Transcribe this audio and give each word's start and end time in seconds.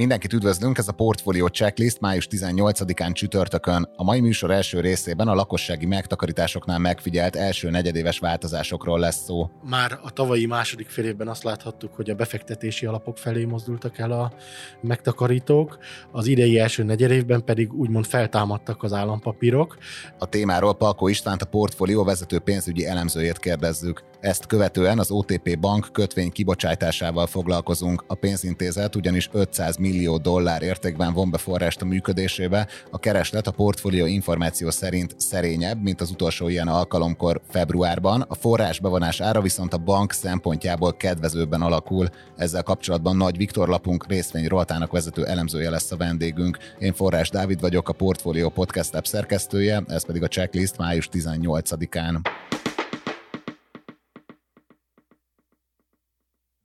Mindenkit 0.00 0.32
üdvözlünk, 0.32 0.78
ez 0.78 0.88
a 0.88 0.92
Portfolio 0.92 1.48
Checklist 1.48 2.00
május 2.00 2.28
18-án 2.30 3.12
csütörtökön. 3.12 3.88
A 3.96 4.04
mai 4.04 4.20
műsor 4.20 4.50
első 4.50 4.80
részében 4.80 5.28
a 5.28 5.34
lakossági 5.34 5.86
megtakarításoknál 5.86 6.78
megfigyelt 6.78 7.36
első 7.36 7.70
negyedéves 7.70 8.18
változásokról 8.18 8.98
lesz 8.98 9.24
szó. 9.24 9.50
Már 9.64 9.98
a 10.02 10.10
tavalyi 10.10 10.46
második 10.46 10.88
fél 10.88 11.04
évben 11.04 11.28
azt 11.28 11.42
láthattuk, 11.42 11.94
hogy 11.94 12.10
a 12.10 12.14
befektetési 12.14 12.86
alapok 12.86 13.18
felé 13.18 13.44
mozdultak 13.44 13.98
el 13.98 14.10
a 14.10 14.32
megtakarítók, 14.80 15.78
az 16.12 16.26
idei 16.26 16.58
első 16.58 16.82
negyedévben 16.82 17.44
pedig 17.44 17.72
úgymond 17.72 18.04
feltámadtak 18.04 18.82
az 18.82 18.92
állampapírok. 18.92 19.76
A 20.18 20.26
témáról 20.26 20.74
Palko 20.74 21.08
Istvánt 21.08 21.42
a 21.42 21.46
Portfolio 21.46 22.04
vezető 22.04 22.38
pénzügyi 22.38 22.86
elemzőjét 22.86 23.38
kérdezzük. 23.38 24.02
Ezt 24.20 24.46
követően 24.46 24.98
az 24.98 25.10
OTP 25.10 25.58
bank 25.58 25.88
kötvény 25.92 26.30
kibocsátásával 26.30 27.26
foglalkozunk. 27.26 28.04
A 28.06 28.14
pénzintézet 28.14 28.96
ugyanis 28.96 29.28
500 29.32 29.76
millió 29.76 29.88
dollár 30.22 30.62
értékben 30.62 31.12
von 31.12 31.30
be 31.30 31.38
forrást 31.38 31.82
a 31.82 31.84
működésébe. 31.84 32.66
A 32.90 32.98
kereslet 32.98 33.46
a 33.46 33.50
portfólió 33.50 34.06
információ 34.06 34.70
szerint 34.70 35.14
szerényebb, 35.16 35.82
mint 35.82 36.00
az 36.00 36.10
utolsó 36.10 36.48
ilyen 36.48 36.68
alkalomkor 36.68 37.40
februárban. 37.48 38.24
A 38.28 38.34
forrás 38.34 38.80
bevonás 38.80 39.20
ára 39.20 39.40
viszont 39.40 39.74
a 39.74 39.78
bank 39.78 40.12
szempontjából 40.12 40.96
kedvezőbben 40.96 41.62
alakul. 41.62 42.08
Ezzel 42.36 42.62
kapcsolatban 42.62 43.16
Nagy 43.16 43.36
Viktor 43.36 43.68
lapunk 43.68 44.06
részvény 44.08 44.46
rovatának 44.46 44.92
vezető 44.92 45.26
elemzője 45.26 45.70
lesz 45.70 45.92
a 45.92 45.96
vendégünk. 45.96 46.58
Én 46.78 46.92
Forrás 46.92 47.30
Dávid 47.30 47.60
vagyok, 47.60 47.88
a 47.88 47.92
Portfolio 47.92 48.48
Podcast 48.48 48.92
Lab 48.92 49.06
szerkesztője, 49.06 49.82
ez 49.88 50.06
pedig 50.06 50.22
a 50.22 50.28
checklist 50.28 50.76
május 50.76 51.08
18-án. 51.12 52.20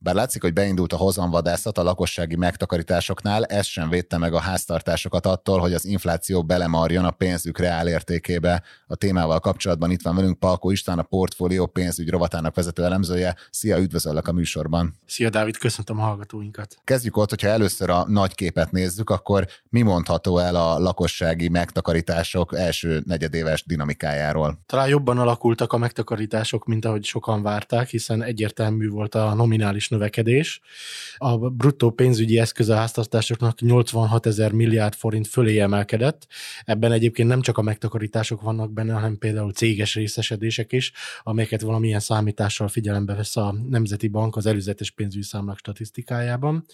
Bár 0.06 0.14
látszik, 0.14 0.42
hogy 0.42 0.52
beindult 0.52 0.92
a 0.92 0.96
hozamvadászat 0.96 1.78
a 1.78 1.82
lakossági 1.82 2.36
megtakarításoknál, 2.36 3.44
ez 3.44 3.66
sem 3.66 3.88
védte 3.88 4.18
meg 4.18 4.32
a 4.32 4.38
háztartásokat 4.38 5.26
attól, 5.26 5.58
hogy 5.58 5.72
az 5.72 5.84
infláció 5.84 6.44
belemarjon 6.44 7.04
a 7.04 7.10
pénzük 7.10 7.58
reál 7.58 7.88
értékébe. 7.88 8.62
A 8.86 8.94
témával 8.94 9.40
kapcsolatban 9.40 9.90
itt 9.90 10.02
van 10.02 10.14
velünk 10.14 10.38
Palkó 10.38 10.70
István, 10.70 10.98
a 10.98 11.02
portfólió 11.02 11.66
pénzügy 11.66 12.10
rovatának 12.10 12.54
vezető 12.54 12.84
elemzője. 12.84 13.36
Szia, 13.50 13.78
üdvözöllek 13.78 14.28
a 14.28 14.32
műsorban. 14.32 14.94
Szia, 15.06 15.30
Dávid, 15.30 15.56
köszöntöm 15.56 15.98
a 15.98 16.02
hallgatóinkat. 16.02 16.76
Kezdjük 16.84 17.16
ott, 17.16 17.30
hogyha 17.30 17.48
először 17.48 17.90
a 17.90 18.04
nagy 18.08 18.34
képet 18.34 18.70
nézzük, 18.70 19.10
akkor 19.10 19.46
mi 19.68 19.82
mondható 19.82 20.38
el 20.38 20.54
a 20.54 20.78
lakossági 20.78 21.48
megtakarítások 21.48 22.54
első 22.56 23.02
negyedéves 23.06 23.64
dinamikájáról? 23.64 24.58
Talán 24.66 24.88
jobban 24.88 25.18
alakultak 25.18 25.72
a 25.72 25.78
megtakarítások, 25.78 26.64
mint 26.64 26.84
ahogy 26.84 27.04
sokan 27.04 27.42
várták, 27.42 27.88
hiszen 27.88 28.22
egyértelmű 28.22 28.88
volt 28.88 29.14
a 29.14 29.34
nominális 29.34 29.94
növekedés. 29.96 30.60
A 31.16 31.38
bruttó 31.38 31.90
pénzügyi 31.90 32.38
eszköz 32.38 32.68
a 32.68 32.74
háztartásoknak 32.74 33.60
86 33.60 34.26
ezer 34.26 34.52
milliárd 34.52 34.94
forint 34.94 35.26
fölé 35.26 35.58
emelkedett. 35.58 36.26
Ebben 36.64 36.92
egyébként 36.92 37.28
nem 37.28 37.40
csak 37.40 37.58
a 37.58 37.62
megtakarítások 37.62 38.40
vannak 38.40 38.72
benne, 38.72 38.92
hanem 38.92 39.18
például 39.18 39.52
céges 39.52 39.94
részesedések 39.94 40.72
is, 40.72 40.92
amelyeket 41.22 41.60
valamilyen 41.60 42.00
számítással 42.00 42.68
figyelembe 42.68 43.14
vesz 43.14 43.36
a 43.36 43.54
Nemzeti 43.68 44.08
Bank 44.08 44.36
az 44.36 44.46
előzetes 44.46 44.90
pénzügyi 44.90 45.24
számlák 45.24 45.58
statisztikájában. 45.58 46.64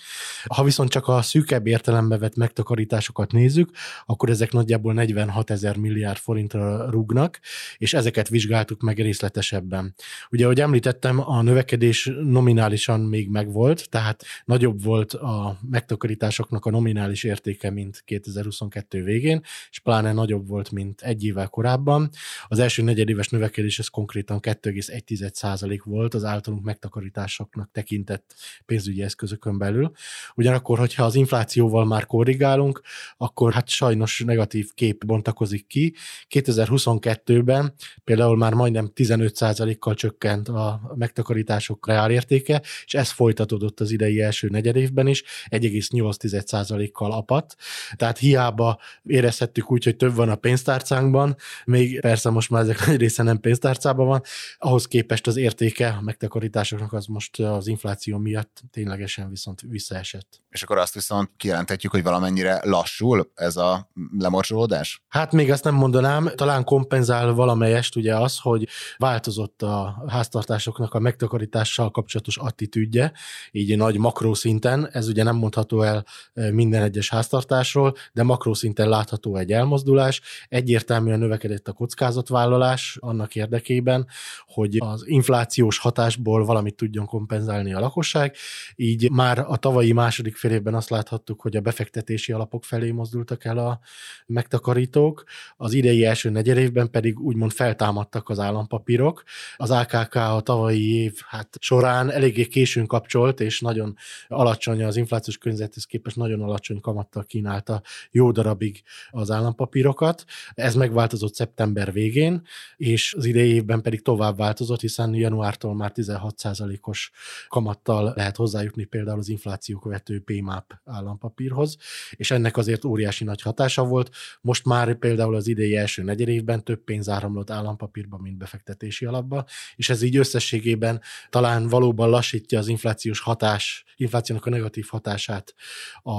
Ha 0.45 0.65
viszont 0.65 0.91
csak 0.91 1.09
a 1.09 1.23
szűkebb 1.23 1.67
értelembe 1.67 2.19
vett 2.19 2.37
megtakarításokat 2.37 3.33
nézzük, 3.33 3.71
akkor 4.07 4.31
ezek 4.31 4.53
nagyjából 4.53 4.93
46 4.93 5.51
ezer 5.51 5.77
milliárd 5.77 6.19
forintra 6.19 6.91
rúgnak, 6.91 7.41
és 7.77 7.95
ezeket 7.95 8.29
vizsgáltuk 8.29 8.81
meg 8.81 8.99
részletesebben. 8.99 9.95
Ugye, 10.31 10.45
ahogy 10.45 10.61
említettem, 10.61 11.31
a 11.31 11.43
növekedés 11.43 12.11
nominálisan 12.23 13.01
még 13.05 13.29
megvolt, 13.29 13.91
tehát 13.91 14.25
nagyobb 14.45 14.83
volt 14.83 15.13
a 15.13 15.59
megtakarításoknak 15.71 16.65
a 16.65 16.71
nominális 16.71 17.25
értéke, 17.25 17.71
mint 17.71 18.03
2022 18.05 19.03
végén, 19.03 19.41
és 19.71 19.79
pláne 19.79 20.13
nagyobb 20.13 20.49
volt, 20.49 20.71
mint 20.71 21.01
egy 21.01 21.25
évvel 21.25 21.49
korábban. 21.49 22.11
Az 22.49 22.59
első 22.59 22.83
negyedéves 22.83 23.29
növekedés 23.29 23.79
ez 23.79 23.89
konkrétan 23.89 24.39
2,1% 24.41 25.81
volt 25.85 26.15
az 26.15 26.25
általunk 26.25 26.65
megtakarításoknak 26.65 27.71
tekintett 27.73 28.35
pénzügyi 28.67 29.03
eszközökön 29.03 29.59
belül. 29.59 29.93
Ugyanakkor, 30.35 30.79
hogyha 30.79 31.05
az 31.05 31.15
inflációval 31.15 31.85
már 31.85 32.07
korrigálunk, 32.07 32.81
akkor 33.17 33.53
hát 33.53 33.69
sajnos 33.69 34.23
negatív 34.27 34.71
kép 34.75 35.07
bontakozik 35.07 35.67
ki. 35.67 35.95
2022-ben 36.31 37.75
például 38.05 38.37
már 38.37 38.55
majdnem 38.55 38.91
15%-kal 38.95 39.95
csökkent 39.95 40.49
a 40.49 40.95
megtakarítások 40.95 41.87
reálértéke, 41.87 42.63
ez 42.95 43.11
folytatódott 43.11 43.81
az 43.81 43.91
idei 43.91 44.21
első 44.21 44.49
negyedévben 44.49 45.07
is, 45.07 45.23
1,8%-kal 45.51 47.13
apat. 47.13 47.55
Tehát 47.97 48.19
hiába 48.19 48.81
érezhettük 49.03 49.71
úgy, 49.71 49.85
hogy 49.85 49.97
több 49.97 50.15
van 50.15 50.29
a 50.29 50.35
pénztárcánkban, 50.35 51.37
még 51.65 52.01
persze 52.01 52.31
most 52.31 52.51
már 52.51 52.63
ezek 52.63 52.87
nagy 52.87 52.97
része 52.97 53.23
nem 53.23 53.41
pénztárcában 53.41 54.07
van, 54.07 54.23
ahhoz 54.59 54.87
képest 54.87 55.27
az 55.27 55.37
értéke 55.37 55.89
a 55.89 56.01
megtakarításoknak 56.01 56.93
az 56.93 57.07
most 57.07 57.41
az 57.41 57.67
infláció 57.67 58.19
miatt 58.19 58.63
ténylegesen 58.71 59.31
viszont 59.31 59.61
visszaesett. 59.61 60.41
És 60.51 60.63
akkor 60.63 60.79
azt 60.79 60.95
viszont 60.95 61.31
kijelenthetjük, 61.37 61.93
hogy 61.93 62.03
valamennyire 62.03 62.61
lassul 62.65 63.31
ez 63.35 63.57
a 63.57 63.91
lemorsolódás? 64.19 65.03
Hát 65.09 65.33
még 65.33 65.51
azt 65.51 65.65
nem 65.65 65.75
mondanám, 65.75 66.31
talán 66.35 66.65
kompenzál 66.65 67.33
valamelyest 67.33 67.97
ugye 67.97 68.17
az, 68.17 68.39
hogy 68.39 68.69
változott 68.97 69.63
a 69.63 70.05
háztartásoknak 70.09 70.95
a 70.95 70.99
megtakarítással 70.99 71.91
kapcsolatos 71.91 72.37
attitűdje, 72.83 73.13
így 73.51 73.77
nagy 73.77 73.99
makrószinten, 73.99 74.89
ez 74.93 75.09
ugye 75.09 75.23
nem 75.23 75.37
mondható 75.37 75.83
el 75.83 76.05
minden 76.35 76.83
egyes 76.83 77.09
háztartásról, 77.09 77.95
de 78.13 78.23
makrószinten 78.23 78.89
látható 78.89 79.37
egy 79.37 79.53
elmozdulás, 79.53 80.21
egyértelműen 80.49 81.19
növekedett 81.19 81.69
a 81.69 81.73
kockázatvállalás 81.73 82.97
annak 83.01 83.35
érdekében, 83.35 84.07
hogy 84.47 84.77
az 84.79 85.03
inflációs 85.07 85.79
hatásból 85.79 86.45
valamit 86.45 86.75
tudjon 86.75 87.07
kompenzálni 87.07 87.75
a 87.75 87.81
lakosság, 87.81 88.37
így 88.77 89.11
már 89.11 89.39
a 89.39 89.57
tavalyi 89.57 89.93
második 89.93 90.37
fél 90.37 90.51
évben 90.51 90.75
azt 90.75 90.91
láthattuk, 90.91 91.41
hogy 91.41 91.57
a 91.57 91.61
befektetési 91.61 92.33
alapok 92.33 92.65
felé 92.65 92.91
mozdultak 92.91 93.45
el 93.45 93.59
a 93.59 93.81
megtakarítók, 94.27 95.25
az 95.57 95.73
idei 95.73 96.05
első 96.05 96.31
negyedévben 96.31 96.91
pedig 96.91 97.21
úgymond 97.21 97.53
feltámadtak 97.53 98.29
az 98.29 98.39
állampapírok. 98.39 99.23
Az 99.57 99.71
AKK 99.71 100.15
a 100.15 100.41
tavalyi 100.41 100.95
év 100.95 101.21
hát 101.27 101.57
során 101.61 102.11
eléggé 102.11 102.45
későn 102.73 102.87
kapcsolt, 102.87 103.41
és 103.41 103.61
nagyon 103.61 103.97
alacsony 104.29 104.85
az 104.85 104.97
inflációs 104.97 105.39
környezethez 105.39 105.85
képest 105.85 106.17
nagyon 106.17 106.43
alacsony 106.43 106.81
kamattal 106.81 107.25
kínálta 107.25 107.83
jó 108.11 108.31
darabig 108.31 108.83
az 109.11 109.31
állampapírokat. 109.31 110.25
Ez 110.55 110.75
megváltozott 110.75 111.35
szeptember 111.35 111.93
végén, 111.93 112.43
és 112.77 113.15
az 113.15 113.25
idei 113.25 113.53
évben 113.53 113.83
pedig 113.83 114.03
tovább 114.03 114.37
változott, 114.37 114.81
hiszen 114.81 115.15
januártól 115.15 115.75
már 115.75 115.93
16%-os 115.95 117.11
kamattal 117.49 118.13
lehet 118.17 118.37
hozzájutni 118.37 118.85
például 118.85 119.19
az 119.19 119.29
infláció 119.29 119.79
követő 119.79 120.21
PMAP 120.21 120.75
állampapírhoz, 120.85 121.77
és 122.11 122.31
ennek 122.31 122.57
azért 122.57 122.85
óriási 122.85 123.25
nagy 123.25 123.43
hatása 123.43 123.85
volt. 123.85 124.11
Most 124.41 124.65
már 124.65 124.95
például 124.95 125.35
az 125.35 125.47
idei 125.47 125.77
első 125.77 126.03
negyedévben 126.03 126.65
több 126.65 126.85
pénz 126.85 127.09
áramlott 127.09 127.51
állampapírba, 127.51 128.19
mint 128.19 128.37
befektetési 128.37 129.05
alapba, 129.05 129.45
és 129.77 129.91
ez 129.91 130.03
így 130.03 130.17
összességében 130.17 131.01
talán 131.31 131.69
valóban 131.69 132.11
lassítja 132.11 132.59
az 132.63 132.69
inflációs 132.69 133.21
hatás, 133.21 133.85
inflációnak 133.97 134.47
a 134.47 134.51
negatív 134.51 134.87
hatását 134.89 135.55
a, 136.03 136.13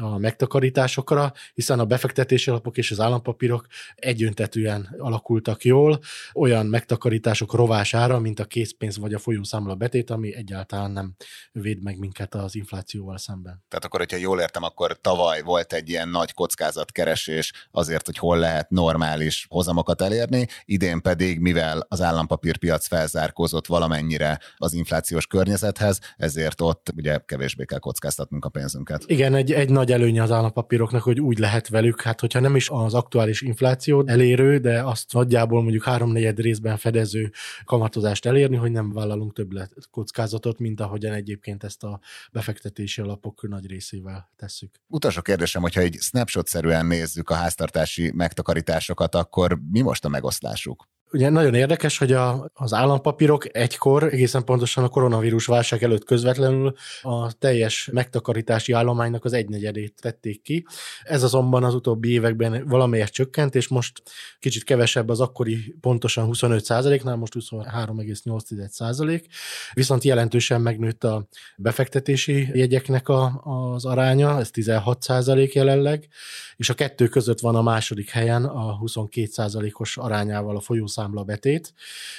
a 0.00 0.18
megtakarításokra, 0.18 1.32
hiszen 1.54 1.78
a 1.78 1.84
befektetési 1.84 2.50
alapok 2.50 2.76
és 2.76 2.90
az 2.90 3.00
állampapírok 3.00 3.66
egyöntetűen 3.94 4.94
alakultak 4.98 5.64
jól, 5.64 6.00
olyan 6.34 6.66
megtakarítások 6.66 7.52
rovására, 7.52 8.18
mint 8.18 8.40
a 8.40 8.44
készpénz 8.44 8.98
vagy 8.98 9.14
a 9.14 9.18
folyószámla 9.18 9.74
betét, 9.74 10.10
ami 10.10 10.34
egyáltalán 10.34 10.90
nem 10.90 11.14
véd 11.52 11.82
meg 11.82 11.98
minket 11.98 12.34
az 12.34 12.54
inflációval 12.54 13.18
szemben. 13.18 13.64
Tehát 13.68 13.84
akkor, 13.84 14.00
hogyha 14.00 14.16
jól 14.16 14.40
értem, 14.40 14.62
akkor 14.62 15.00
tavaly 15.00 15.42
volt 15.42 15.72
egy 15.72 15.88
ilyen 15.88 16.08
nagy 16.08 16.34
kockázatkeresés 16.34 17.52
azért, 17.70 18.06
hogy 18.06 18.18
hol 18.18 18.38
lehet 18.38 18.70
normális 18.70 19.46
hozamokat 19.48 20.02
elérni, 20.02 20.46
idén 20.64 21.00
pedig, 21.00 21.40
mivel 21.40 21.86
az 21.88 22.00
állampapírpiac 22.00 22.86
felzárkózott 22.86 23.66
valamennyire 23.66 24.38
az 24.56 24.72
inflációs 24.72 25.26
környezethez, 25.26 25.87
ezért 26.16 26.60
ott 26.60 26.92
ugye 26.96 27.18
kevésbé 27.18 27.64
kell 27.64 27.78
kockáztatnunk 27.78 28.44
a 28.44 28.48
pénzünket. 28.48 29.04
Igen, 29.06 29.34
egy, 29.34 29.52
egy 29.52 29.70
nagy 29.70 29.92
előnye 29.92 30.22
az 30.22 30.30
állampapíroknak, 30.30 31.02
hogy 31.02 31.20
úgy 31.20 31.38
lehet 31.38 31.68
velük, 31.68 32.02
hát 32.02 32.20
hogyha 32.20 32.40
nem 32.40 32.56
is 32.56 32.68
az 32.70 32.94
aktuális 32.94 33.42
infláció 33.42 34.02
elérő, 34.06 34.58
de 34.58 34.82
azt 34.82 35.12
nagyjából 35.12 35.62
mondjuk 35.62 35.84
háromnegyed 35.84 36.40
részben 36.40 36.76
fedező 36.76 37.32
kamatozást 37.64 38.26
elérni, 38.26 38.56
hogy 38.56 38.70
nem 38.70 38.92
vállalunk 38.92 39.32
több 39.32 39.50
kockázatot, 39.90 40.58
mint 40.58 40.80
ahogyan 40.80 41.12
egyébként 41.12 41.64
ezt 41.64 41.82
a 41.82 42.00
befektetési 42.32 43.00
alapok 43.00 43.48
nagy 43.48 43.66
részével 43.66 44.30
tesszük. 44.36 44.74
Utolsó 44.86 45.20
kérdésem, 45.20 45.62
hogyha 45.62 45.80
egy 45.80 45.96
snapshot-szerűen 46.00 46.86
nézzük 46.86 47.30
a 47.30 47.34
háztartási 47.34 48.12
megtakarításokat, 48.14 49.14
akkor 49.14 49.58
mi 49.70 49.80
most 49.80 50.04
a 50.04 50.08
megoszlásuk? 50.08 50.88
Ugye 51.12 51.28
nagyon 51.28 51.54
érdekes, 51.54 51.98
hogy 51.98 52.12
a, 52.12 52.50
az 52.54 52.72
állampapírok 52.72 53.56
egykor, 53.56 54.02
egészen 54.02 54.44
pontosan 54.44 54.84
a 54.84 54.88
koronavírus 54.88 55.46
válság 55.46 55.82
előtt 55.82 56.04
közvetlenül 56.04 56.74
a 57.02 57.32
teljes 57.32 57.88
megtakarítási 57.92 58.72
állománynak 58.72 59.24
az 59.24 59.32
egynegyedét 59.32 59.94
tették 60.00 60.42
ki. 60.42 60.66
Ez 61.02 61.22
azonban 61.22 61.64
az 61.64 61.74
utóbbi 61.74 62.10
években 62.10 62.66
valamelyest 62.66 63.12
csökkent, 63.12 63.54
és 63.54 63.68
most 63.68 64.02
kicsit 64.38 64.64
kevesebb 64.64 65.08
az 65.08 65.20
akkori 65.20 65.76
pontosan 65.80 66.28
25% 66.32 67.02
nál 67.02 67.16
most 67.16 67.34
23,8 67.38 68.68
százalék, 68.68 69.26
viszont 69.72 70.04
jelentősen 70.04 70.60
megnőtt 70.60 71.04
a 71.04 71.28
befektetési 71.56 72.48
jegyeknek 72.52 73.08
a, 73.08 73.40
az 73.44 73.84
aránya, 73.84 74.38
ez 74.38 74.50
16 74.50 75.02
százalék 75.02 75.54
jelenleg, 75.54 76.08
és 76.56 76.70
a 76.70 76.74
kettő 76.74 77.08
között 77.08 77.40
van 77.40 77.54
a 77.54 77.62
második 77.62 78.10
helyen 78.10 78.44
a 78.44 78.76
22 78.76 79.26
százalékos 79.30 79.96
arányával 79.96 80.56
a 80.56 80.60
folyószámla 80.60 80.96
betét. 81.06 81.74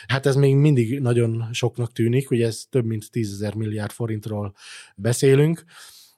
Hát 0.08 0.26
ez 0.26 0.36
még 0.36 0.56
mindig 0.56 1.00
nagyon 1.00 1.48
soknak 1.52 1.92
tűnik, 1.92 2.32
ugye 2.32 2.46
ez 2.46 2.64
több 2.70 2.86
mint 2.86 3.12
10 3.12 3.52
milliárd 3.56 3.92
forintról 3.92 4.54
beszélünk, 4.96 5.64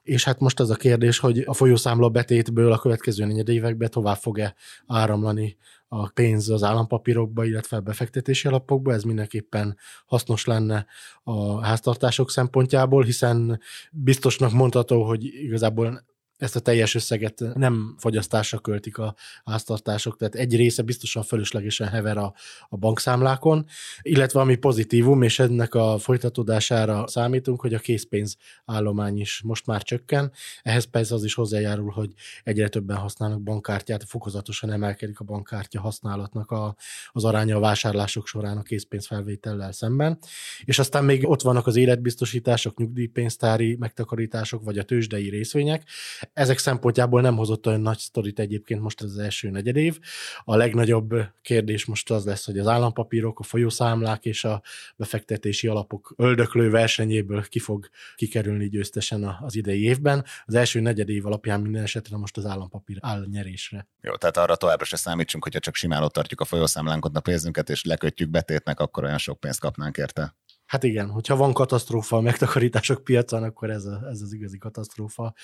és 0.02 0.24
hát 0.24 0.40
most 0.40 0.60
az 0.60 0.70
a 0.70 0.74
kérdés, 0.74 1.18
hogy 1.18 1.38
a 1.46 1.54
folyószámla 1.54 2.08
betétből 2.08 2.72
a 2.72 2.78
következő 2.78 3.24
negyedévekben 3.24 3.90
tovább 3.90 4.16
fog-e 4.16 4.54
áramlani 4.86 5.56
a 5.88 6.08
pénz 6.08 6.50
az 6.50 6.62
állampapírokba, 6.62 7.44
illetve 7.44 7.76
a 7.76 7.80
befektetési 7.80 8.48
alapokba, 8.48 8.92
ez 8.92 9.02
mindenképpen 9.02 9.76
hasznos 10.06 10.44
lenne 10.44 10.86
a 11.22 11.64
háztartások 11.64 12.30
szempontjából, 12.30 13.02
hiszen 13.02 13.60
biztosnak 13.90 14.52
mondható, 14.52 15.04
hogy 15.04 15.24
igazából 15.24 16.04
ezt 16.42 16.56
a 16.56 16.60
teljes 16.60 16.94
összeget 16.94 17.42
nem 17.54 17.94
fogyasztásra 17.98 18.58
költik 18.58 18.98
a 18.98 19.14
háztartások, 19.44 20.16
tehát 20.16 20.34
egy 20.34 20.56
része 20.56 20.82
biztosan 20.82 21.22
fölöslegesen 21.22 21.88
hever 21.88 22.16
a, 22.16 22.34
a 22.68 22.76
bankszámlákon, 22.76 23.66
illetve 24.02 24.40
ami 24.40 24.56
pozitívum, 24.56 25.22
és 25.22 25.38
ennek 25.38 25.74
a 25.74 25.98
folytatódására 25.98 27.06
számítunk, 27.06 27.60
hogy 27.60 27.74
a 27.74 27.78
készpénz 27.78 28.36
állomány 28.64 29.20
is 29.20 29.40
most 29.44 29.66
már 29.66 29.82
csökken. 29.82 30.32
Ehhez 30.62 30.84
persze 30.84 31.14
az 31.14 31.24
is 31.24 31.34
hozzájárul, 31.34 31.90
hogy 31.90 32.12
egyre 32.44 32.68
többen 32.68 32.96
használnak 32.96 33.42
bankkártyát, 33.42 34.04
fokozatosan 34.04 34.70
emelkedik 34.70 35.20
a 35.20 35.24
bankkártya 35.24 35.80
használatnak 35.80 36.50
a, 36.50 36.76
az 37.08 37.24
aránya 37.24 37.56
a 37.56 37.60
vásárlások 37.60 38.26
során 38.26 38.56
a 38.56 38.62
készpénzfelvétellel 38.62 39.72
szemben. 39.72 40.18
És 40.64 40.78
aztán 40.78 41.04
még 41.04 41.28
ott 41.28 41.42
vannak 41.42 41.66
az 41.66 41.76
életbiztosítások, 41.76 42.78
nyugdíjpénztári 42.78 43.76
megtakarítások, 43.78 44.64
vagy 44.64 44.78
a 44.78 44.82
tőzsdei 44.82 45.28
részvények. 45.28 45.84
Ezek 46.32 46.58
szempontjából 46.58 47.20
nem 47.20 47.36
hozott 47.36 47.66
olyan 47.66 47.80
nagy 47.80 47.98
sztorit 47.98 48.38
egyébként 48.38 48.80
most 48.80 49.00
az 49.00 49.18
első 49.18 49.50
negyedév. 49.50 49.98
A 50.44 50.56
legnagyobb 50.56 51.14
kérdés 51.42 51.84
most 51.84 52.10
az 52.10 52.24
lesz, 52.24 52.46
hogy 52.46 52.58
az 52.58 52.66
állampapírok, 52.66 53.38
a 53.38 53.42
folyószámlák 53.42 54.24
és 54.24 54.44
a 54.44 54.62
befektetési 54.96 55.66
alapok 55.66 56.14
öldöklő 56.16 56.70
versenyéből 56.70 57.42
ki 57.42 57.58
fog 57.58 57.88
kikerülni 58.14 58.68
győztesen 58.68 59.38
az 59.40 59.54
idei 59.54 59.82
évben. 59.82 60.24
Az 60.44 60.54
első 60.54 60.80
negyedév 60.80 61.26
alapján 61.26 61.60
minden 61.60 61.82
esetre 61.82 62.16
most 62.16 62.36
az 62.36 62.46
állampapír 62.46 62.96
áll 63.00 63.26
nyerésre. 63.30 63.88
Jó, 64.00 64.16
tehát 64.16 64.36
arra 64.36 64.56
továbbra 64.56 64.84
se 64.84 64.96
számítsunk, 64.96 65.42
hogyha 65.42 65.58
csak 65.58 65.74
simán 65.74 66.02
ott 66.02 66.12
tartjuk 66.12 66.40
a 66.40 66.44
folyószámlánkat 66.44 67.16
a 67.16 67.20
pénzünket, 67.20 67.70
és 67.70 67.84
lekötjük 67.84 68.30
betétnek, 68.30 68.80
akkor 68.80 69.04
olyan 69.04 69.18
sok 69.18 69.40
pénzt 69.40 69.60
kapnánk 69.60 69.96
érte. 69.96 70.36
Hát 70.72 70.82
igen, 70.82 71.10
hogyha 71.10 71.36
van 71.36 71.52
katasztrófa 71.52 72.16
a 72.16 72.20
megtakarítások 72.20 73.04
piacán, 73.04 73.42
akkor 73.42 73.70
ez, 73.70 73.84
a, 73.84 74.06
ez 74.10 74.20
az 74.20 74.32
igazi 74.32 74.58
katasztrófa, 74.58 75.34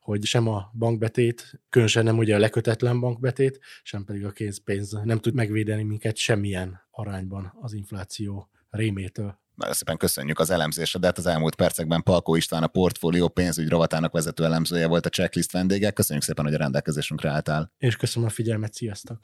hogy 0.00 0.24
sem 0.24 0.48
a 0.48 0.70
bankbetét, 0.72 1.60
különösen 1.70 2.04
nem 2.04 2.18
ugye 2.18 2.34
a 2.34 2.38
lekötetlen 2.38 3.00
bankbetét, 3.00 3.60
sem 3.82 4.04
pedig 4.04 4.24
a 4.24 4.30
kénzpénz 4.30 4.92
nem 5.04 5.18
tud 5.18 5.34
megvédeni 5.34 5.82
minket 5.82 6.16
semmilyen 6.16 6.80
arányban 6.90 7.52
az 7.60 7.72
infláció 7.72 8.48
rémétől. 8.70 9.38
Nagyon 9.54 9.74
szépen 9.74 9.96
köszönjük 9.96 10.38
az 10.38 10.50
elemzésre, 10.50 10.98
de 10.98 11.06
hát 11.06 11.18
az 11.18 11.26
elmúlt 11.26 11.54
percekben 11.54 12.02
Palkó 12.02 12.34
István 12.34 12.62
a 12.62 12.66
portfólió 12.66 13.28
pénzügy 13.28 13.68
rovatának 13.68 14.12
vezető 14.12 14.44
elemzője 14.44 14.86
volt 14.86 15.06
a 15.06 15.10
checklist 15.10 15.52
vendége. 15.52 15.90
Köszönjük 15.90 16.24
szépen, 16.24 16.44
hogy 16.44 16.54
a 16.54 16.58
rendelkezésünkre 16.58 17.30
álltál. 17.30 17.72
És 17.78 17.96
köszönöm 17.96 18.28
a 18.28 18.30
figyelmet, 18.30 18.74
sziasztok! 18.74 19.18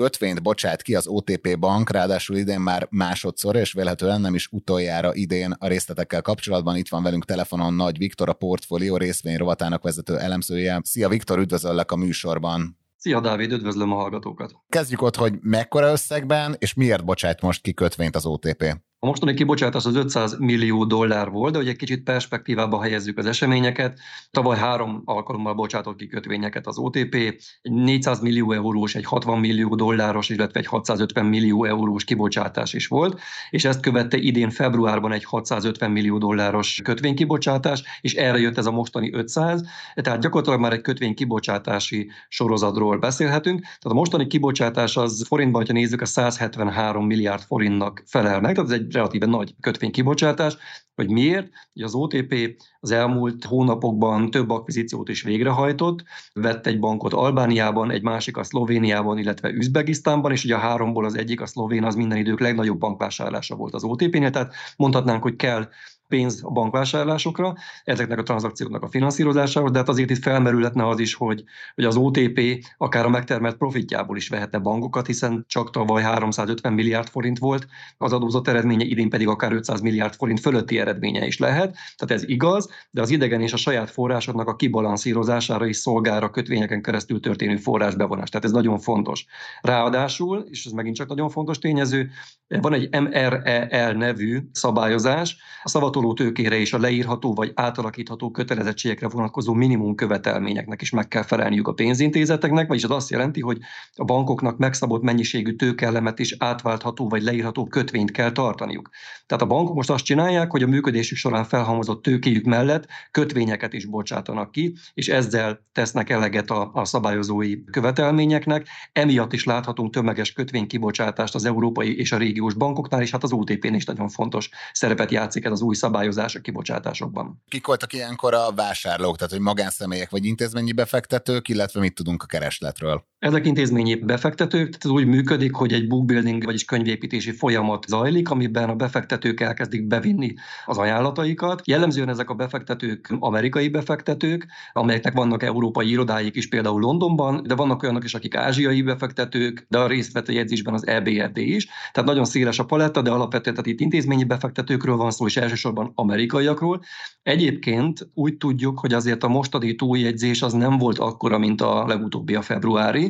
Kötvényt 0.00 0.42
bocsát 0.42 0.82
ki 0.82 0.94
az 0.94 1.06
OTP 1.06 1.58
bank, 1.58 1.90
ráadásul 1.90 2.36
idén 2.36 2.60
már 2.60 2.86
másodszor, 2.90 3.56
és 3.56 3.72
vélhetően 3.72 4.20
nem 4.20 4.34
is 4.34 4.48
utoljára 4.50 5.14
idén 5.14 5.50
a 5.58 5.66
részletekkel 5.66 6.22
kapcsolatban. 6.22 6.76
Itt 6.76 6.88
van 6.88 7.02
velünk 7.02 7.24
telefonon 7.24 7.74
Nagy 7.74 7.98
Viktor, 7.98 8.28
a 8.28 8.32
portfólió 8.32 8.96
részvény 8.96 9.36
rovatának 9.36 9.82
vezető 9.82 10.18
elemzője. 10.18 10.80
Szia 10.84 11.08
Viktor, 11.08 11.38
üdvözöllek 11.38 11.92
a 11.92 11.96
műsorban. 11.96 12.78
Szia 12.96 13.20
Dávid, 13.20 13.52
üdvözlöm 13.52 13.92
a 13.92 13.94
hallgatókat. 13.94 14.52
Kezdjük 14.68 15.02
ott, 15.02 15.16
hogy 15.16 15.34
mekkora 15.40 15.90
összegben, 15.90 16.56
és 16.58 16.74
miért 16.74 17.04
bocsát 17.04 17.40
most 17.40 17.62
ki 17.62 17.74
kötvényt 17.74 18.16
az 18.16 18.26
OTP? 18.26 18.64
A 19.02 19.06
mostani 19.06 19.34
kibocsátás 19.34 19.84
az 19.84 19.94
500 19.94 20.36
millió 20.38 20.84
dollár 20.84 21.30
volt, 21.30 21.52
de 21.52 21.58
hogy 21.58 21.68
egy 21.68 21.76
kicsit 21.76 22.02
perspektívába 22.02 22.82
helyezzük 22.82 23.18
az 23.18 23.26
eseményeket. 23.26 23.98
Tavaly 24.30 24.56
három 24.56 25.02
alkalommal 25.04 25.54
bocsátott 25.54 25.96
ki 25.96 26.06
kötvényeket 26.06 26.66
az 26.66 26.78
OTP, 26.78 27.14
egy 27.14 27.72
400 27.72 28.20
millió 28.20 28.52
eurós, 28.52 28.94
egy 28.94 29.04
60 29.04 29.38
millió 29.38 29.74
dolláros, 29.74 30.28
illetve 30.28 30.60
egy 30.60 30.66
650 30.66 31.24
millió 31.24 31.64
eurós 31.64 32.04
kibocsátás 32.04 32.72
is 32.72 32.86
volt, 32.86 33.20
és 33.50 33.64
ezt 33.64 33.80
követte 33.80 34.16
idén 34.16 34.50
februárban 34.50 35.12
egy 35.12 35.24
650 35.24 35.90
millió 35.90 36.18
dolláros 36.18 36.80
kötvénykibocsátás, 36.84 37.82
és 38.00 38.14
erre 38.14 38.38
jött 38.38 38.58
ez 38.58 38.66
a 38.66 38.70
mostani 38.70 39.12
500, 39.12 39.62
tehát 39.94 40.20
gyakorlatilag 40.20 40.60
már 40.60 40.72
egy 40.72 40.80
kötvénykibocsátási 40.80 42.10
sorozatról 42.28 42.98
beszélhetünk. 42.98 43.60
Tehát 43.60 43.80
a 43.82 43.94
mostani 43.94 44.26
kibocsátás 44.26 44.96
az 44.96 45.24
forintban, 45.26 45.66
ha 45.66 45.72
nézzük, 45.72 46.00
a 46.00 46.06
173 46.06 47.06
milliárd 47.06 47.42
forintnak 47.42 48.02
felel 48.06 48.40
meg, 48.40 48.54
tehát 48.54 48.70
ez 48.70 48.78
egy 48.78 48.88
relatíve 48.94 49.26
nagy 49.26 49.54
kötvénykibocsátás, 49.60 50.56
hogy 50.94 51.10
miért? 51.10 51.48
Ugye 51.74 51.84
az 51.84 51.94
OTP 51.94 52.34
az 52.80 52.90
elmúlt 52.90 53.44
hónapokban 53.44 54.30
több 54.30 54.50
akvizíciót 54.50 55.08
is 55.08 55.22
végrehajtott, 55.22 56.04
vett 56.32 56.66
egy 56.66 56.78
bankot 56.78 57.12
Albániában, 57.12 57.90
egy 57.90 58.02
másik 58.02 58.36
a 58.36 58.42
Szlovéniában, 58.42 59.18
illetve 59.18 59.50
Üzbegisztánban, 59.50 60.32
és 60.32 60.44
ugye 60.44 60.54
a 60.54 60.58
háromból 60.58 61.04
az 61.04 61.16
egyik, 61.16 61.40
a 61.40 61.46
szlovén, 61.46 61.84
az 61.84 61.94
minden 61.94 62.18
idők 62.18 62.40
legnagyobb 62.40 62.78
bankvásárlása 62.78 63.56
volt 63.56 63.74
az 63.74 63.84
OTP-nél, 63.84 64.30
tehát 64.30 64.54
mondhatnánk, 64.76 65.22
hogy 65.22 65.36
kell 65.36 65.68
pénz 66.10 66.40
a 66.44 66.50
bankvásárlásokra, 66.50 67.54
ezeknek 67.84 68.18
a 68.18 68.22
tranzakcióknak 68.22 68.82
a 68.82 68.88
finanszírozásához, 68.88 69.70
de 69.70 69.78
hát 69.78 69.88
azért 69.88 70.10
itt 70.10 70.22
felmerülhetne 70.22 70.88
az 70.88 70.98
is, 70.98 71.14
hogy, 71.14 71.44
hogy 71.74 71.84
az 71.84 71.96
OTP 71.96 72.64
akár 72.76 73.04
a 73.04 73.08
megtermelt 73.08 73.56
profitjából 73.56 74.16
is 74.16 74.28
vehetne 74.28 74.58
bankokat, 74.58 75.06
hiszen 75.06 75.44
csak 75.48 75.70
tavaly 75.70 76.02
350 76.02 76.72
milliárd 76.72 77.08
forint 77.08 77.38
volt 77.38 77.66
az 77.98 78.12
adózott 78.12 78.48
eredménye, 78.48 78.84
idén 78.84 79.08
pedig 79.08 79.28
akár 79.28 79.52
500 79.52 79.80
milliárd 79.80 80.14
forint 80.14 80.40
fölötti 80.40 80.78
eredménye 80.78 81.26
is 81.26 81.38
lehet. 81.38 81.76
Tehát 81.96 82.22
ez 82.22 82.28
igaz, 82.28 82.68
de 82.90 83.00
az 83.00 83.10
idegen 83.10 83.40
és 83.40 83.52
a 83.52 83.56
saját 83.56 83.90
forrásoknak 83.90 84.48
a 84.48 84.56
kibalanszírozására 84.56 85.66
is 85.66 85.76
szolgál 85.76 86.22
a 86.22 86.30
kötvényeken 86.30 86.82
keresztül 86.82 87.20
történő 87.20 87.56
forrásbevonás. 87.56 88.28
Tehát 88.28 88.46
ez 88.46 88.52
nagyon 88.52 88.78
fontos. 88.78 89.24
Ráadásul, 89.60 90.46
és 90.50 90.66
ez 90.66 90.72
megint 90.72 90.96
csak 90.96 91.08
nagyon 91.08 91.28
fontos 91.28 91.58
tényező, 91.58 92.10
van 92.58 92.72
egy 92.72 93.00
MREL 93.00 93.92
nevű 93.92 94.40
szabályozás, 94.52 95.36
a 95.62 95.68
szavató 95.68 95.99
pótoló 96.00 96.14
tőkére 96.14 96.58
és 96.58 96.72
a 96.72 96.78
leírható 96.78 97.34
vagy 97.34 97.52
átalakítható 97.54 98.30
kötelezettségekre 98.30 99.08
vonatkozó 99.08 99.52
minimum 99.52 99.94
követelményeknek 99.94 100.82
is 100.82 100.90
meg 100.90 101.08
kell 101.08 101.22
felelniük 101.22 101.68
a 101.68 101.72
pénzintézeteknek, 101.72 102.68
vagyis 102.68 102.84
az 102.84 102.90
azt 102.90 103.10
jelenti, 103.10 103.40
hogy 103.40 103.58
a 103.94 104.04
bankoknak 104.04 104.58
megszabott 104.58 105.02
mennyiségű 105.02 105.56
tőkellemet 105.56 106.18
is 106.18 106.34
átváltható 106.38 107.08
vagy 107.08 107.22
leírható 107.22 107.66
kötvényt 107.66 108.10
kell 108.10 108.32
tartaniuk. 108.32 108.90
Tehát 109.26 109.44
a 109.44 109.46
bankok 109.46 109.74
most 109.74 109.90
azt 109.90 110.04
csinálják, 110.04 110.50
hogy 110.50 110.62
a 110.62 110.66
működésük 110.66 111.16
során 111.16 111.44
felhalmozott 111.44 112.02
tőkéjük 112.02 112.44
mellett 112.44 112.86
kötvényeket 113.10 113.72
is 113.72 113.84
bocsátanak 113.84 114.50
ki, 114.50 114.76
és 114.94 115.08
ezzel 115.08 115.66
tesznek 115.72 116.10
eleget 116.10 116.50
a, 116.50 116.70
a 116.74 116.84
szabályozói 116.84 117.64
követelményeknek. 117.64 118.66
Emiatt 118.92 119.32
is 119.32 119.44
láthatunk 119.44 119.92
tömeges 119.92 120.32
kötvénykibocsátást 120.32 121.34
az 121.34 121.44
európai 121.44 121.98
és 121.98 122.12
a 122.12 122.16
régiós 122.16 122.54
bankoknál, 122.54 123.02
és 123.02 123.10
hát 123.10 123.22
az 123.22 123.32
OTP-n 123.32 123.74
is 123.74 123.84
nagyon 123.84 124.08
fontos 124.08 124.50
szerepet 124.72 125.10
játszik 125.10 125.44
ez 125.44 125.52
az 125.52 125.62
új 125.62 125.74
szabályozás 125.90 126.34
a 126.34 126.40
kibocsátásokban. 126.40 127.42
Kik 127.48 127.66
voltak 127.66 127.92
ilyenkor 127.92 128.34
a 128.34 128.52
vásárlók, 128.52 129.16
tehát 129.16 129.32
hogy 129.32 129.40
magánszemélyek 129.40 130.10
vagy 130.10 130.24
intézményi 130.24 130.72
befektetők, 130.72 131.48
illetve 131.48 131.80
mit 131.80 131.94
tudunk 131.94 132.22
a 132.22 132.26
keresletről? 132.26 133.04
Ezek 133.20 133.46
intézményi 133.46 133.94
befektetők, 133.94 134.68
tehát 134.68 134.84
ez 134.84 134.90
úgy 134.90 135.06
működik, 135.06 135.54
hogy 135.54 135.72
egy 135.72 135.86
bookbuilding, 135.88 136.44
vagyis 136.44 136.64
könyvépítési 136.64 137.30
folyamat 137.30 137.86
zajlik, 137.88 138.30
amiben 138.30 138.68
a 138.68 138.74
befektetők 138.74 139.40
elkezdik 139.40 139.86
bevinni 139.86 140.34
az 140.64 140.78
ajánlataikat. 140.78 141.62
Jellemzően 141.66 142.08
ezek 142.08 142.30
a 142.30 142.34
befektetők 142.34 143.16
amerikai 143.18 143.68
befektetők, 143.68 144.46
amelyeknek 144.72 145.12
vannak 145.12 145.42
európai 145.42 145.90
irodáik 145.90 146.36
is 146.36 146.48
például 146.48 146.80
Londonban, 146.80 147.42
de 147.46 147.54
vannak 147.54 147.82
olyanok 147.82 148.04
is, 148.04 148.14
akik 148.14 148.34
ázsiai 148.34 148.82
befektetők, 148.82 149.66
de 149.68 149.78
a 149.78 149.86
részt 149.86 150.12
vett 150.12 150.28
a 150.28 150.32
jegyzésben 150.32 150.74
az 150.74 150.86
EBRD 150.86 151.36
is. 151.36 151.68
Tehát 151.92 152.08
nagyon 152.08 152.24
széles 152.24 152.58
a 152.58 152.64
paletta, 152.64 153.02
de 153.02 153.10
alapvetően 153.10 153.54
tehát 153.54 153.70
itt 153.70 153.80
intézményi 153.80 154.24
befektetőkről 154.24 154.96
van 154.96 155.10
szó, 155.10 155.26
és 155.26 155.36
elsősorban 155.36 155.92
amerikaiakról. 155.94 156.82
Egyébként 157.22 158.10
úgy 158.14 158.36
tudjuk, 158.36 158.78
hogy 158.78 158.92
azért 158.92 159.22
a 159.22 159.28
mostani 159.28 159.74
túljegyzés 159.74 160.42
az 160.42 160.52
nem 160.52 160.78
volt 160.78 160.98
akkora, 160.98 161.38
mint 161.38 161.60
a 161.60 161.86
legutóbbi 161.86 162.34
a 162.34 162.42
februári, 162.42 163.09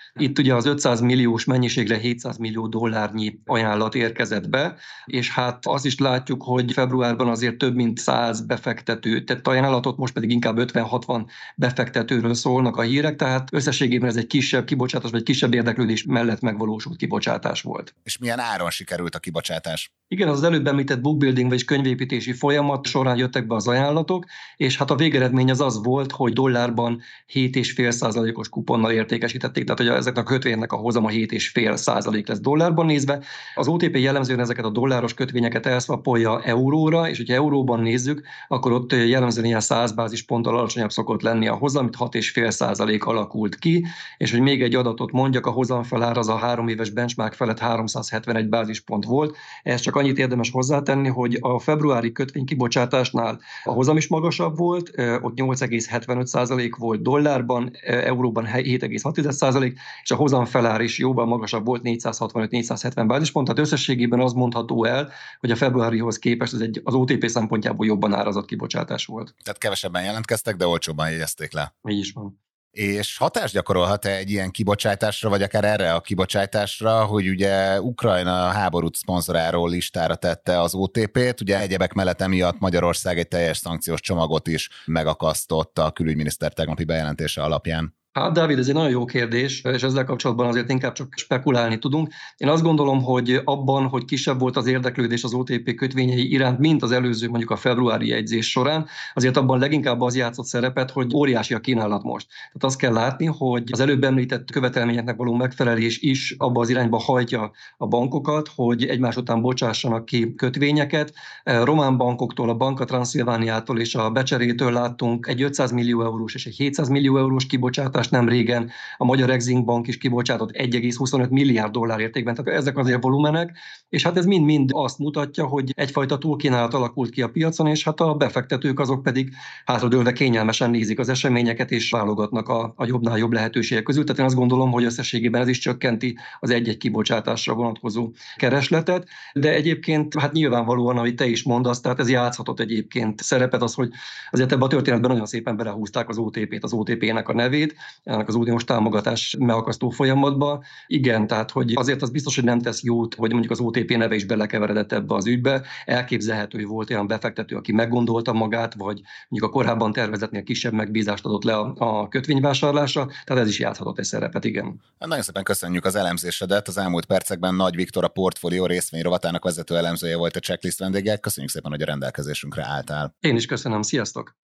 itt 0.13 0.39
ugye 0.39 0.55
az 0.55 0.65
500 0.65 0.99
milliós 0.99 1.45
mennyiségre 1.45 1.97
700 1.97 2.37
millió 2.37 2.67
dollárnyi 2.67 3.39
ajánlat 3.45 3.95
érkezett 3.95 4.49
be, 4.49 4.75
és 5.05 5.31
hát 5.31 5.65
azt 5.65 5.85
is 5.85 5.99
látjuk, 5.99 6.43
hogy 6.43 6.71
februárban 6.71 7.27
azért 7.27 7.57
több 7.57 7.75
mint 7.75 7.97
100 7.97 8.41
befektető 8.41 9.23
tett 9.23 9.47
ajánlatot, 9.47 9.97
most 9.97 10.13
pedig 10.13 10.29
inkább 10.29 10.55
50-60 10.59 11.25
befektetőről 11.55 12.33
szólnak 12.33 12.77
a 12.77 12.81
hírek, 12.81 13.15
tehát 13.15 13.49
összességében 13.51 14.09
ez 14.09 14.15
egy 14.15 14.27
kisebb 14.27 14.65
kibocsátás, 14.65 15.11
vagy 15.11 15.23
kisebb 15.23 15.53
érdeklődés 15.53 16.03
mellett 16.03 16.41
megvalósult 16.41 16.97
kibocsátás 16.97 17.61
volt. 17.61 17.95
És 18.03 18.17
milyen 18.17 18.39
áron 18.39 18.69
sikerült 18.69 19.15
a 19.15 19.19
kibocsátás? 19.19 19.91
Igen, 20.07 20.27
az 20.27 20.43
előbb 20.43 20.67
említett 20.67 21.01
bookbuilding 21.01 21.49
vagy 21.49 21.65
könyvépítési 21.65 22.33
folyamat 22.33 22.85
során 22.85 23.17
jöttek 23.17 23.47
be 23.47 23.55
az 23.55 23.67
ajánlatok, 23.67 24.25
és 24.55 24.77
hát 24.77 24.91
a 24.91 24.95
végeredmény 24.95 25.51
az 25.51 25.61
az 25.61 25.83
volt, 25.83 26.11
hogy 26.11 26.33
dollárban 26.33 27.01
7,5%-os 27.33 28.49
kuponnal 28.49 28.91
értékesítették, 28.91 29.63
tehát 29.63 29.79
hogy 29.79 30.00
ezeknek 30.01 30.25
a 30.25 30.29
kötvénynek 30.29 30.71
a 30.71 30.75
hozama 30.75 31.09
7,5 31.09 31.75
százalék 31.75 32.27
lesz 32.27 32.39
dollárban 32.39 32.85
nézve. 32.85 33.23
Az 33.55 33.67
OTP 33.67 33.97
jellemzően 33.97 34.39
ezeket 34.39 34.65
a 34.65 34.69
dolláros 34.69 35.13
kötvényeket 35.13 35.65
elszvapolja 35.65 36.41
euróra, 36.41 37.09
és 37.09 37.17
hogyha 37.17 37.33
euróban 37.33 37.79
nézzük, 37.79 38.21
akkor 38.47 38.71
ott 38.71 38.91
jellemzően 38.91 39.45
ilyen 39.45 39.59
100 39.59 39.91
bázisponttal 39.91 40.57
alacsonyabb 40.57 40.91
szokott 40.91 41.21
lenni 41.21 41.47
a 41.47 41.55
hozam, 41.55 41.81
amit 41.81 41.95
6,5 42.15 42.49
százalék 42.49 43.05
alakult 43.05 43.55
ki, 43.55 43.85
és 44.17 44.31
hogy 44.31 44.41
még 44.41 44.61
egy 44.61 44.75
adatot 44.75 45.11
mondjak, 45.11 45.45
a 45.45 45.51
hozam 45.51 45.83
felár 45.83 46.17
az 46.17 46.27
a 46.27 46.35
három 46.35 46.67
éves 46.67 46.89
benchmark 46.89 47.33
felett 47.33 47.59
371 47.59 48.49
bázispont 48.49 49.05
volt. 49.05 49.37
Ez 49.63 49.81
csak 49.81 49.95
annyit 49.95 50.17
érdemes 50.17 50.51
hozzátenni, 50.51 51.07
hogy 51.07 51.37
a 51.39 51.59
februári 51.59 52.11
kötvény 52.11 52.45
kibocsátásnál 52.45 53.39
a 53.63 53.71
hozam 53.71 53.97
is 53.97 54.07
magasabb 54.07 54.57
volt, 54.57 54.91
ott 55.21 55.39
8,75 55.39 56.25
százalék 56.25 56.75
volt 56.75 57.01
dollárban, 57.01 57.71
euróban 57.81 58.45
7,6 58.53 59.31
százalék, 59.31 59.79
és 60.03 60.11
a 60.11 60.15
hozam 60.15 60.45
felár 60.45 60.81
is 60.81 60.97
jóval 60.97 61.25
magasabb 61.25 61.65
volt, 61.65 61.81
465-470 61.83 63.03
bázispont, 63.07 63.47
tehát 63.47 63.61
összességében 63.61 64.19
az 64.19 64.33
mondható 64.33 64.85
el, 64.85 65.11
hogy 65.39 65.51
a 65.51 65.55
februárihoz 65.55 66.17
képest 66.17 66.53
ez 66.53 66.59
egy, 66.59 66.81
az 66.83 66.93
OTP 66.93 67.27
szempontjából 67.27 67.85
jobban 67.85 68.13
árazott 68.13 68.45
kibocsátás 68.45 69.05
volt. 69.05 69.35
Tehát 69.43 69.59
kevesebben 69.59 70.03
jelentkeztek, 70.03 70.55
de 70.55 70.67
olcsóbban 70.67 71.09
jegyezték 71.09 71.53
le. 71.53 71.75
Így 71.87 71.99
is 71.99 72.11
van. 72.11 72.39
És 72.71 73.17
hatást 73.17 73.53
gyakorolhat-e 73.53 74.15
egy 74.15 74.29
ilyen 74.29 74.51
kibocsátásra, 74.51 75.29
vagy 75.29 75.41
akár 75.41 75.63
erre 75.63 75.93
a 75.93 76.01
kibocsátásra, 76.01 77.05
hogy 77.05 77.29
ugye 77.29 77.81
Ukrajna 77.81 78.31
háborút 78.31 78.95
szponzoráról 78.95 79.69
listára 79.69 80.15
tette 80.15 80.59
az 80.59 80.73
OTP-t, 80.73 81.41
ugye 81.41 81.59
egyebek 81.59 81.93
mellett 81.93 82.21
emiatt 82.21 82.59
Magyarország 82.59 83.17
egy 83.17 83.27
teljes 83.27 83.57
szankciós 83.57 84.01
csomagot 84.01 84.47
is 84.47 84.69
megakasztott 84.85 85.79
a 85.79 85.91
külügyminiszter 85.91 86.53
tegnapi 86.53 86.83
bejelentése 86.83 87.43
alapján. 87.43 87.99
Hát, 88.11 88.33
Dávid, 88.33 88.59
ez 88.59 88.67
egy 88.67 88.73
nagyon 88.73 88.89
jó 88.89 89.05
kérdés, 89.05 89.61
és 89.61 89.83
ezzel 89.83 90.03
kapcsolatban 90.03 90.47
azért 90.47 90.69
inkább 90.69 90.93
csak 90.93 91.13
spekulálni 91.15 91.79
tudunk. 91.79 92.09
Én 92.37 92.47
azt 92.47 92.63
gondolom, 92.63 93.03
hogy 93.03 93.41
abban, 93.45 93.87
hogy 93.87 94.05
kisebb 94.05 94.39
volt 94.39 94.57
az 94.57 94.67
érdeklődés 94.67 95.23
az 95.23 95.33
OTP 95.33 95.75
kötvényei 95.75 96.31
iránt, 96.31 96.59
mint 96.59 96.83
az 96.83 96.91
előző, 96.91 97.29
mondjuk 97.29 97.51
a 97.51 97.55
februári 97.55 98.07
jegyzés 98.07 98.49
során, 98.49 98.87
azért 99.13 99.37
abban 99.37 99.59
leginkább 99.59 100.01
az 100.01 100.15
játszott 100.15 100.45
szerepet, 100.45 100.91
hogy 100.91 101.15
óriási 101.15 101.53
a 101.53 101.59
kínálat 101.59 102.03
most. 102.03 102.27
Tehát 102.27 102.63
azt 102.63 102.77
kell 102.77 102.93
látni, 102.93 103.25
hogy 103.25 103.63
az 103.71 103.79
előbb 103.79 104.03
említett 104.03 104.51
követelményeknek 104.51 105.15
való 105.15 105.33
megfelelés 105.33 105.99
is 105.99 106.35
abba 106.37 106.61
az 106.61 106.69
irányba 106.69 106.97
hajtja 106.97 107.51
a 107.77 107.87
bankokat, 107.87 108.49
hogy 108.55 108.85
egymás 108.85 109.15
után 109.15 109.41
bocsássanak 109.41 110.05
ki 110.05 110.33
kötvényeket. 110.35 111.13
Román 111.43 111.97
bankoktól, 111.97 112.49
a 112.49 112.55
Banka 112.55 112.85
Transzilvániától 112.85 113.79
és 113.79 113.95
a 113.95 114.09
Becserétől 114.09 114.71
láttunk 114.71 115.27
egy 115.27 115.41
500 115.41 115.71
millió 115.71 116.03
eurós 116.03 116.35
és 116.35 116.45
egy 116.45 116.55
700 116.55 116.89
millió 116.89 117.17
eurós 117.17 117.45
kibocsátást, 117.45 117.99
kibocsátást 118.01 118.11
nem 118.11 118.29
régen 118.29 118.71
a 118.97 119.05
Magyar 119.05 119.29
Exim 119.29 119.65
Bank 119.65 119.87
is 119.87 119.97
kibocsátott 119.97 120.51
1,25 120.51 121.29
milliárd 121.29 121.71
dollár 121.71 121.99
értékben, 121.99 122.35
tehát 122.35 122.59
ezek 122.59 122.77
azért 122.77 123.03
volumenek, 123.03 123.57
és 123.89 124.03
hát 124.03 124.17
ez 124.17 124.25
mind-mind 124.25 124.69
azt 124.73 124.97
mutatja, 124.97 125.45
hogy 125.45 125.71
egyfajta 125.75 126.17
túlkínálat 126.17 126.73
alakult 126.73 127.09
ki 127.09 127.21
a 127.21 127.29
piacon, 127.29 127.67
és 127.67 127.83
hát 127.83 127.99
a 127.99 128.13
befektetők 128.13 128.79
azok 128.79 129.03
pedig 129.03 129.33
hátradőlve 129.65 130.11
kényelmesen 130.11 130.69
nézik 130.69 130.99
az 130.99 131.09
eseményeket, 131.09 131.71
és 131.71 131.91
válogatnak 131.91 132.47
a, 132.49 132.73
a 132.75 132.85
jobbnál 132.85 133.17
jobb 133.17 133.31
lehetőségek 133.31 133.83
közül. 133.83 134.03
Tehát 134.03 134.19
én 134.19 134.25
azt 134.25 134.35
gondolom, 134.35 134.71
hogy 134.71 134.83
összességében 134.83 135.41
ez 135.41 135.47
is 135.47 135.59
csökkenti 135.59 136.17
az 136.39 136.49
egy-egy 136.49 136.77
kibocsátásra 136.77 137.53
vonatkozó 137.53 138.11
keresletet, 138.35 139.07
de 139.33 139.53
egyébként 139.53 140.19
hát 140.19 140.31
nyilvánvalóan, 140.31 140.97
amit 140.97 141.15
te 141.15 141.25
is 141.25 141.43
mondasz, 141.43 141.81
tehát 141.81 141.99
ez 141.99 142.09
játszhatott 142.09 142.59
egyébként 142.59 143.21
szerepet 143.21 143.61
az, 143.61 143.73
hogy 143.73 143.89
azért 144.31 144.51
ebben 144.51 144.63
a 144.63 144.67
történetben 144.67 145.09
nagyon 145.09 145.25
szépen 145.25 145.57
belehúzták 145.57 146.09
az 146.09 146.17
OTP-t, 146.17 146.63
az 146.63 146.73
OTP-nek 146.73 147.29
a 147.29 147.33
nevét, 147.33 147.75
ennek 148.03 148.27
az 148.27 148.35
uniós 148.35 148.63
támogatás 148.63 149.35
megakasztó 149.39 149.89
folyamatba. 149.89 150.63
Igen, 150.87 151.27
tehát 151.27 151.51
hogy 151.51 151.73
azért 151.75 152.01
az 152.01 152.09
biztos, 152.09 152.35
hogy 152.35 152.43
nem 152.43 152.59
tesz 152.59 152.83
jót, 152.83 153.15
hogy 153.15 153.31
mondjuk 153.31 153.51
az 153.51 153.59
OTP 153.59 153.97
neve 153.97 154.15
is 154.15 154.25
belekeveredett 154.25 154.91
ebbe 154.91 155.15
az 155.15 155.27
ügybe. 155.27 155.61
Elképzelhető, 155.85 156.57
hogy 156.57 156.67
volt 156.67 156.89
olyan 156.89 157.07
befektető, 157.07 157.55
aki 157.55 157.71
meggondolta 157.71 158.33
magát, 158.33 158.73
vagy 158.73 159.01
mondjuk 159.29 159.51
a 159.51 159.55
korábban 159.55 159.91
tervezetnél 159.91 160.43
kisebb 160.43 160.73
megbízást 160.73 161.25
adott 161.25 161.43
le 161.43 161.55
a, 161.55 161.73
a 161.77 162.07
kötvényvásárlásra, 162.07 163.07
tehát 163.23 163.43
ez 163.43 163.49
is 163.49 163.59
játszhatott 163.59 163.99
egy 163.99 164.05
szerepet, 164.05 164.45
igen. 164.45 164.81
Hát 164.99 165.09
nagyon 165.09 165.23
szépen 165.23 165.43
köszönjük 165.43 165.85
az 165.85 165.95
elemzésedet. 165.95 166.67
Az 166.67 166.77
elmúlt 166.77 167.05
percekben 167.05 167.55
Nagy 167.55 167.75
Viktor 167.75 168.03
a 168.03 168.07
portfólió 168.07 168.65
részvény 168.65 169.01
rovatának 169.01 169.43
vezető 169.43 169.77
elemzője 169.77 170.17
volt 170.17 170.35
a 170.35 170.39
checklist 170.39 170.79
vendége. 170.79 171.17
Köszönjük 171.17 171.51
szépen, 171.51 171.71
hogy 171.71 171.81
a 171.81 171.85
rendelkezésünkre 171.85 172.65
álltál. 172.65 173.15
Én 173.19 173.35
is 173.35 173.45
köszönöm, 173.45 173.81
sziasztok! 173.81 174.35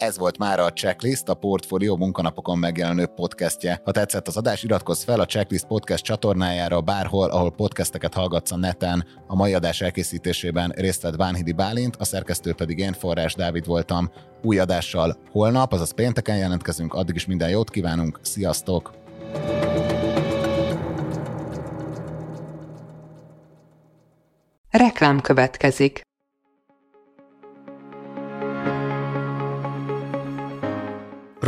Ez 0.00 0.18
volt 0.18 0.38
már 0.38 0.60
a 0.60 0.72
Checklist, 0.72 1.28
a 1.28 1.34
Portfolio 1.34 1.96
munkanapokon 1.96 2.58
megjelenő 2.58 3.06
podcastje. 3.06 3.80
Ha 3.84 3.90
tetszett 3.90 4.26
az 4.28 4.36
adás, 4.36 4.62
iratkozz 4.62 5.04
fel 5.04 5.20
a 5.20 5.26
Checklist 5.26 5.66
podcast 5.66 6.04
csatornájára 6.04 6.80
bárhol, 6.80 7.30
ahol 7.30 7.50
podcasteket 7.50 8.14
hallgatsz 8.14 8.52
a 8.52 8.56
neten. 8.56 9.06
A 9.26 9.34
mai 9.34 9.54
adás 9.54 9.80
elkészítésében 9.80 10.72
részt 10.76 11.02
vett 11.02 11.16
Bánhidi 11.16 11.52
Bálint, 11.52 11.96
a 11.96 12.04
szerkesztő 12.04 12.54
pedig 12.54 12.78
én, 12.78 12.92
Forrás 12.92 13.34
Dávid 13.34 13.66
voltam. 13.66 14.10
Új 14.42 14.58
adással 14.58 15.16
holnap, 15.30 15.72
azaz 15.72 15.94
pénteken 15.94 16.36
jelentkezünk, 16.36 16.94
addig 16.94 17.14
is 17.14 17.26
minden 17.26 17.50
jót 17.50 17.70
kívánunk, 17.70 18.18
sziasztok! 18.22 18.92
Reklám 24.70 25.20
következik. 25.20 26.00